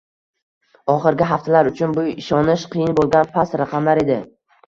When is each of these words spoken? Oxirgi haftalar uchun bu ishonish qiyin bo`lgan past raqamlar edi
Oxirgi 0.93 1.27
haftalar 1.31 1.69
uchun 1.73 1.93
bu 1.99 2.05
ishonish 2.13 2.65
qiyin 2.73 2.97
bo`lgan 3.01 3.29
past 3.37 3.61
raqamlar 3.63 4.05
edi 4.07 4.19